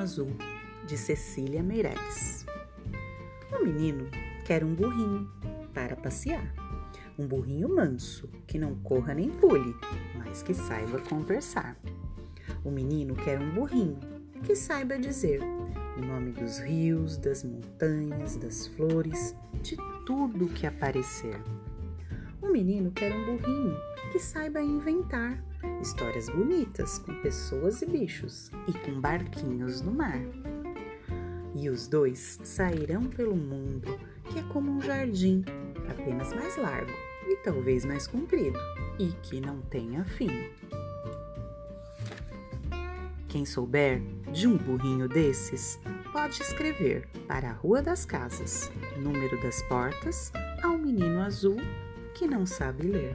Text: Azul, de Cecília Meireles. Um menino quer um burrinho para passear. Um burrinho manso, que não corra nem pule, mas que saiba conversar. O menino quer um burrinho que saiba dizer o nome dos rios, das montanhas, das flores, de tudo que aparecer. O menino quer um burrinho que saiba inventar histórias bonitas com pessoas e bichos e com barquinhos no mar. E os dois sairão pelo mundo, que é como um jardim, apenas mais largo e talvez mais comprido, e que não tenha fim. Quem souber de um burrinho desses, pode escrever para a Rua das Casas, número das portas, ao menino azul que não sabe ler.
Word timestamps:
Azul, 0.00 0.34
de 0.86 0.96
Cecília 0.96 1.62
Meireles. 1.62 2.46
Um 3.52 3.62
menino 3.62 4.08
quer 4.46 4.64
um 4.64 4.74
burrinho 4.74 5.30
para 5.74 5.94
passear. 5.94 6.54
Um 7.18 7.26
burrinho 7.26 7.68
manso, 7.68 8.26
que 8.46 8.58
não 8.58 8.74
corra 8.76 9.12
nem 9.12 9.28
pule, 9.28 9.76
mas 10.16 10.42
que 10.42 10.54
saiba 10.54 11.00
conversar. 11.00 11.76
O 12.64 12.70
menino 12.70 13.14
quer 13.14 13.38
um 13.38 13.50
burrinho 13.50 14.00
que 14.42 14.56
saiba 14.56 14.98
dizer 14.98 15.42
o 15.98 16.00
nome 16.00 16.32
dos 16.32 16.58
rios, 16.60 17.18
das 17.18 17.44
montanhas, 17.44 18.36
das 18.36 18.68
flores, 18.68 19.36
de 19.62 19.76
tudo 20.06 20.48
que 20.48 20.66
aparecer. 20.66 21.38
O 22.50 22.52
menino 22.52 22.90
quer 22.90 23.14
um 23.14 23.24
burrinho 23.26 23.80
que 24.10 24.18
saiba 24.18 24.60
inventar 24.60 25.40
histórias 25.80 26.28
bonitas 26.28 26.98
com 26.98 27.14
pessoas 27.22 27.80
e 27.80 27.86
bichos 27.86 28.50
e 28.66 28.72
com 28.72 29.00
barquinhos 29.00 29.80
no 29.80 29.92
mar. 29.92 30.20
E 31.54 31.70
os 31.70 31.86
dois 31.86 32.40
sairão 32.42 33.04
pelo 33.04 33.36
mundo, 33.36 33.96
que 34.24 34.40
é 34.40 34.42
como 34.52 34.68
um 34.68 34.80
jardim, 34.80 35.44
apenas 35.88 36.32
mais 36.32 36.56
largo 36.56 36.90
e 37.28 37.36
talvez 37.36 37.84
mais 37.84 38.08
comprido, 38.08 38.58
e 38.98 39.12
que 39.22 39.40
não 39.40 39.60
tenha 39.60 40.04
fim. 40.04 40.50
Quem 43.28 43.46
souber 43.46 44.02
de 44.32 44.48
um 44.48 44.56
burrinho 44.56 45.08
desses, 45.08 45.78
pode 46.12 46.42
escrever 46.42 47.06
para 47.28 47.50
a 47.50 47.52
Rua 47.52 47.80
das 47.80 48.04
Casas, 48.04 48.72
número 48.96 49.40
das 49.40 49.62
portas, 49.62 50.32
ao 50.64 50.76
menino 50.76 51.20
azul 51.20 51.56
que 52.20 52.26
não 52.26 52.44
sabe 52.44 52.86
ler. 52.86 53.14